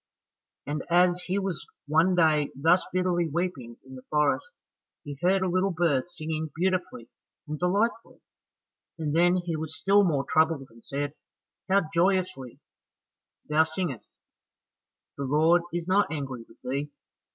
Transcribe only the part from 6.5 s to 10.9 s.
beautifully and delightfully, and then he was still more troubled and